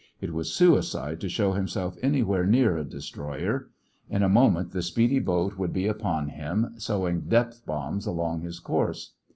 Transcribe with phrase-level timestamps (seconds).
[0.19, 3.69] It was suicide to show himself anywhere near a destroyer.
[4.09, 8.59] In a moment the speedy boat would be upon him, sowing depth bombs along his
[8.59, 9.13] course.